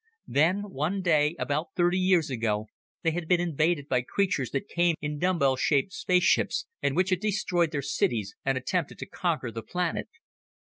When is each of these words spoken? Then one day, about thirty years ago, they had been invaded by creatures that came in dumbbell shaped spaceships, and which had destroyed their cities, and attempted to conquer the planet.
Then 0.25 0.63
one 0.71 1.03
day, 1.03 1.35
about 1.37 1.75
thirty 1.75 1.99
years 1.99 2.31
ago, 2.31 2.65
they 3.03 3.11
had 3.11 3.27
been 3.27 3.39
invaded 3.39 3.87
by 3.87 4.01
creatures 4.01 4.49
that 4.49 4.67
came 4.67 4.95
in 4.99 5.19
dumbbell 5.19 5.57
shaped 5.57 5.93
spaceships, 5.93 6.65
and 6.81 6.95
which 6.95 7.11
had 7.11 7.19
destroyed 7.19 7.69
their 7.69 7.83
cities, 7.83 8.33
and 8.43 8.57
attempted 8.57 8.97
to 8.97 9.05
conquer 9.05 9.51
the 9.51 9.61
planet. 9.61 10.07